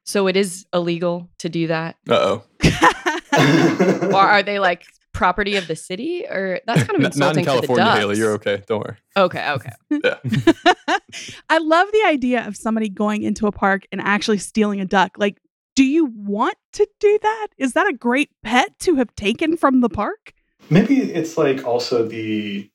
[0.04, 1.96] So it is illegal to do that.
[2.08, 2.44] Uh oh.
[4.12, 4.84] or are they like
[5.18, 6.24] property of the city?
[6.26, 8.18] Or that's kind of insulting Not in California, for the Hailey.
[8.18, 8.62] You're okay.
[8.66, 8.96] Don't worry.
[9.16, 9.50] Okay.
[9.50, 9.70] Okay.
[10.04, 10.96] yeah.
[11.50, 15.16] I love the idea of somebody going into a park and actually stealing a duck.
[15.18, 15.38] Like,
[15.76, 17.48] Do you want to do that?
[17.58, 20.32] Is that a great pet to have taken from the park?
[20.70, 22.70] Maybe it's like also the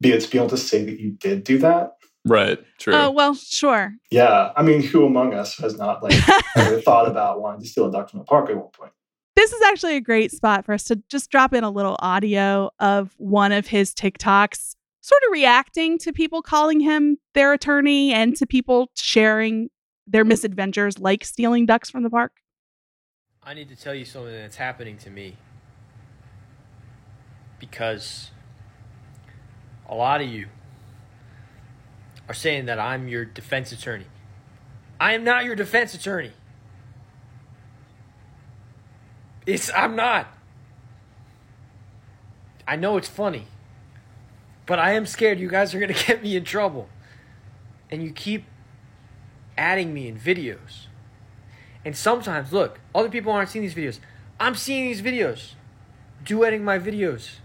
[0.00, 1.94] be it's being able to say that you did do that.
[2.24, 2.58] Right.
[2.78, 2.94] True.
[2.94, 3.94] Oh, well, sure.
[4.10, 4.52] Yeah.
[4.54, 6.14] I mean, who among us has not like
[6.56, 8.92] ever thought about wanting to steal a duck from the park at one point?
[9.38, 12.72] This is actually a great spot for us to just drop in a little audio
[12.80, 18.34] of one of his TikToks, sort of reacting to people calling him their attorney and
[18.34, 19.68] to people sharing
[20.08, 22.32] their misadventures like stealing ducks from the park.
[23.40, 25.36] I need to tell you something that's happening to me.
[27.60, 28.32] Because
[29.88, 30.48] a lot of you
[32.26, 34.06] are saying that I'm your defense attorney.
[34.98, 36.32] I am not your defense attorney.
[39.48, 40.26] It's I'm not.
[42.66, 43.46] I know it's funny.
[44.66, 46.90] But I am scared you guys are going to get me in trouble.
[47.90, 48.44] And you keep
[49.56, 50.88] adding me in videos.
[51.82, 54.00] And sometimes, look, other people aren't seeing these videos.
[54.38, 55.54] I'm seeing these videos,
[56.22, 57.36] duetting my videos,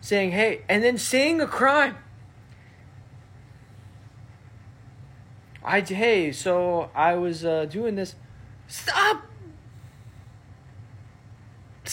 [0.00, 1.96] saying, hey, and then saying a crime.
[5.64, 8.14] I, hey, so I was uh, doing this.
[8.68, 9.24] Stop!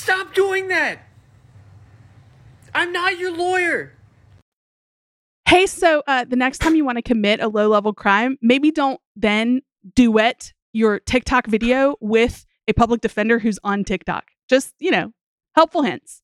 [0.02, 0.97] Stop doing that!
[2.74, 3.93] I'm not your lawyer!
[5.47, 8.72] Hey, so uh, the next time you want to commit a low level crime, maybe
[8.72, 9.62] don't then
[9.93, 14.30] duet your TikTok video with a public defender who's on TikTok.
[14.49, 15.14] Just, you know,
[15.54, 16.24] helpful hints.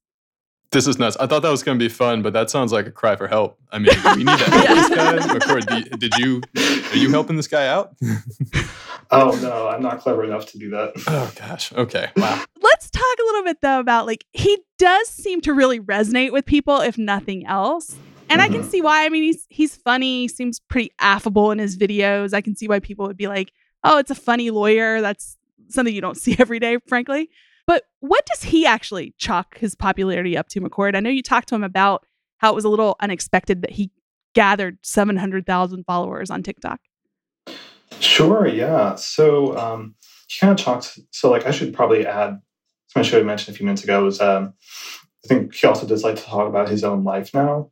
[0.72, 1.16] This is nuts.
[1.18, 3.28] I thought that was going to be fun, but that sounds like a cry for
[3.28, 3.60] help.
[3.72, 5.18] I mean, we need to help this guy.
[5.20, 7.96] McCord, did you are you helping this guy out?
[9.12, 10.94] oh no, I'm not clever enough to do that.
[11.08, 11.74] Oh gosh.
[11.74, 12.10] Okay.
[12.18, 12.44] Wow.
[12.62, 16.46] Let's talk a little bit though about like he does seem to really resonate with
[16.46, 17.96] people, if nothing else.
[18.30, 18.40] And mm-hmm.
[18.42, 18.70] I can mm-hmm.
[18.70, 19.06] see why.
[19.06, 20.22] I mean, he's he's funny.
[20.22, 22.34] He seems pretty affable in his videos.
[22.34, 23.52] I can see why people would be like,
[23.84, 25.38] "Oh, it's a funny lawyer." That's
[25.70, 27.30] something you don't see every day, frankly.
[27.66, 30.96] But what does he actually chalk his popularity up to, McCord?
[30.96, 32.06] I know you talked to him about
[32.38, 33.92] how it was a little unexpected that he
[34.34, 36.80] gathered 700,000 followers on TikTok.
[38.00, 38.96] Sure, yeah.
[38.96, 39.96] So um,
[40.28, 41.00] he kind of talks.
[41.12, 42.40] So, like, I should probably add,
[42.88, 44.54] something I should have mentioned a few minutes ago was um,
[45.26, 47.72] I think he also does like to talk about his own life now.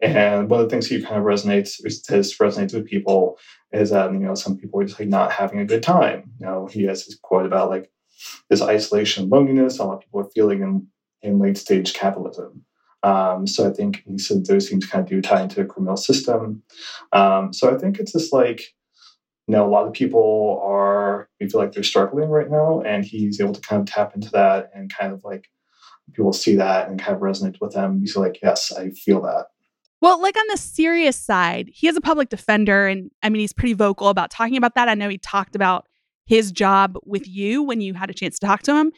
[0.00, 3.38] And one of the things he kind of resonates, his resonates with people
[3.72, 6.32] is that, you know, some people are just like not having a good time.
[6.40, 7.90] You know, he has this quote about like,
[8.50, 10.86] this isolation loneliness a lot of people are feeling in,
[11.22, 12.64] in late stage capitalism.
[13.02, 15.96] Um, so I think he said those things kind of do tie into the criminal
[15.96, 16.62] system.
[17.12, 18.74] Um, so I think it's just like,
[19.52, 23.04] you know, a lot of people are, we feel like they're struggling right now, and
[23.04, 25.46] he's able to kind of tap into that and kind of like
[26.14, 28.00] people see that and kind of resonate with them.
[28.00, 29.48] You feel like, yes, I feel that.
[30.00, 33.52] Well, like on the serious side, he is a public defender, and I mean, he's
[33.52, 34.88] pretty vocal about talking about that.
[34.88, 35.86] I know he talked about
[36.24, 38.90] his job with you when you had a chance to talk to him.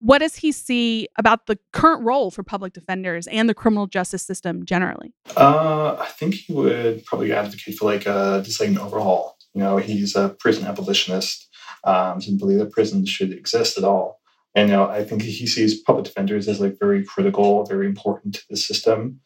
[0.00, 4.22] What does he see about the current role for public defenders and the criminal justice
[4.22, 5.14] system generally?
[5.34, 9.33] Uh, I think he would probably advocate for like a just like an overhaul.
[9.54, 11.48] You know, he's a prison abolitionist,
[11.84, 14.20] um, doesn't believe that prisons should exist at all.
[14.54, 18.34] And you know, I think he sees public defenders as like very critical, very important
[18.36, 19.20] to the system.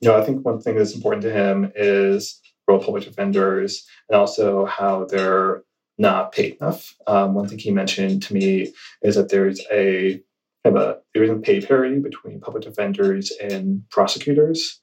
[0.00, 4.18] You know, I think one thing that's important to him is role public defenders and
[4.18, 5.62] also how they're
[5.96, 6.94] not paid enough.
[7.06, 8.72] Um, one thing he mentioned to me
[9.02, 10.20] is that there's a
[10.64, 14.80] kind of a there isn't pay parity between public defenders and prosecutors,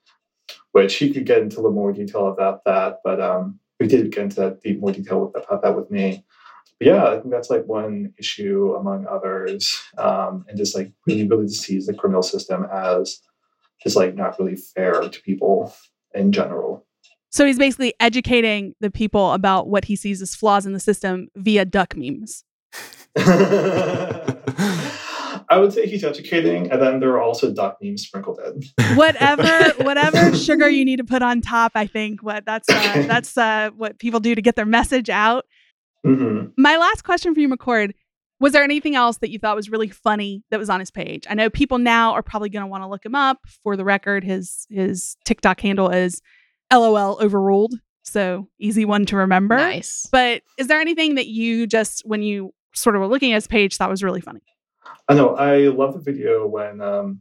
[0.72, 4.11] which he could get into a little more detail about that, but um, we did
[4.11, 6.23] get into that deep more detail about that with me.
[6.79, 11.27] But yeah, I think that's like one issue among others, um, and just like really,
[11.27, 13.19] really sees the criminal system as
[13.84, 15.73] just like not really fair to people
[16.13, 16.86] in general.
[17.32, 21.29] So he's basically educating the people about what he sees as flaws in the system
[21.36, 22.43] via duck memes.
[25.72, 28.63] I would say he's educating, and then there are also duck memes sprinkled in.
[28.95, 33.38] whatever, whatever sugar you need to put on top, I think what that's uh, that's
[33.38, 35.45] uh, what people do to get their message out.
[36.05, 36.49] Mm-hmm.
[36.57, 37.93] My last question for you, McCord.
[38.39, 41.28] Was there anything else that you thought was really funny that was on his page?
[41.30, 43.38] I know people now are probably going to want to look him up.
[43.63, 46.22] For the record, his his TikTok handle is
[46.74, 47.76] LOL overruled.
[48.03, 49.57] So easy one to remember.
[49.57, 50.07] Nice.
[50.11, 53.47] But is there anything that you just, when you sort of were looking at his
[53.47, 54.41] page, thought was really funny?
[55.12, 55.36] I know.
[55.36, 57.20] I love the video when um,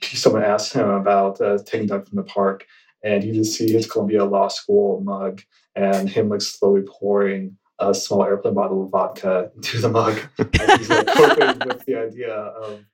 [0.00, 2.64] someone asked him about uh, taking Doug from the park,
[3.02, 5.42] and you just see his Columbia Law School mug
[5.74, 10.16] and him like slowly pouring a small airplane bottle of vodka into the mug.
[10.38, 12.84] and he's like coping with the idea of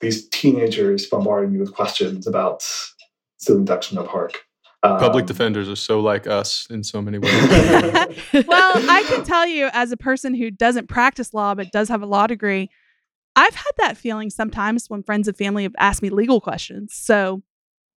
[0.00, 2.64] these teenagers bombarding me with questions about
[3.36, 4.42] stealing ducks from the park.
[4.84, 7.32] Um, Public defenders are so like us in so many ways.
[8.46, 12.02] well, I can tell you as a person who doesn't practice law but does have
[12.02, 12.68] a law degree,
[13.36, 16.94] I've had that feeling sometimes when friends and family have asked me legal questions.
[16.94, 17.42] So,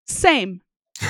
[0.07, 0.61] same,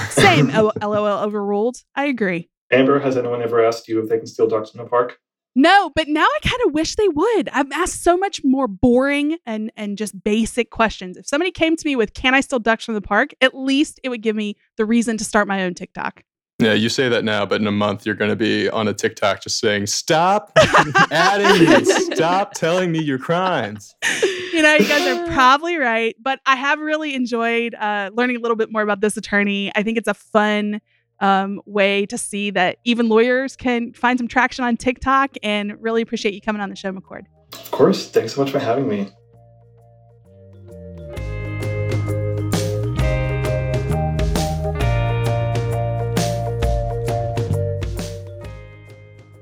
[0.09, 0.47] same.
[0.81, 1.83] LOL overruled.
[1.95, 2.49] I agree.
[2.71, 5.19] Amber, has anyone ever asked you if they can steal ducks in the park?
[5.55, 7.49] No, but now I kind of wish they would.
[7.49, 11.15] I've asked so much more boring and and just basic questions.
[11.15, 13.99] If somebody came to me with "Can I still ducks from the park?" at least
[14.03, 16.23] it would give me the reason to start my own TikTok.
[16.59, 18.93] yeah, you say that now, but in a month you're going to be on a
[18.93, 20.51] TikTok just saying, "Stop
[21.11, 21.85] adding me.
[21.85, 23.95] Stop telling me your crimes."
[24.51, 28.39] You know, you guys are probably right, but I have really enjoyed uh, learning a
[28.39, 29.71] little bit more about this attorney.
[29.75, 30.81] I think it's a fun
[31.19, 36.01] um, way to see that even lawyers can find some traction on TikTok and really
[36.01, 37.23] appreciate you coming on the show, McCord.
[37.53, 38.09] Of course.
[38.09, 39.09] Thanks so much for having me.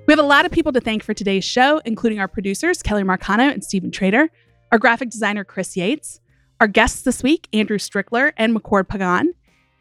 [0.06, 3.04] We have a lot of people to thank for today's show, including our producers, Kelly
[3.04, 4.30] Marcano and Stephen Trader,
[4.72, 6.20] our graphic designer, Chris Yates,
[6.60, 9.34] our guests this week, Andrew Strickler and McCord Pagan,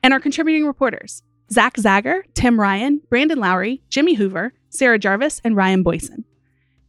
[0.03, 5.57] and our contributing reporters, Zach Zagger, Tim Ryan, Brandon Lowrey, Jimmy Hoover, Sarah Jarvis, and
[5.57, 6.25] Ryan Boysen.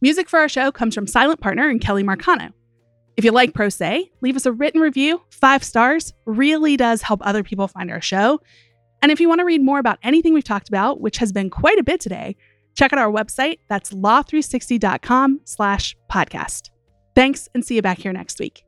[0.00, 2.52] Music for our show comes from Silent Partner and Kelly Marcano.
[3.16, 5.22] If you like Pro Say, leave us a written review.
[5.30, 8.40] Five stars really does help other people find our show.
[9.02, 11.50] And if you want to read more about anything we've talked about, which has been
[11.50, 12.36] quite a bit today,
[12.74, 13.60] check out our website.
[13.68, 16.70] That's law360.com slash podcast.
[17.14, 18.64] Thanks and see you back here next week.